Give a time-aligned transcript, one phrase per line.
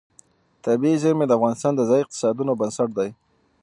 [0.65, 3.09] طبیعي زیرمې د افغانستان د ځایي اقتصادونو بنسټ دی.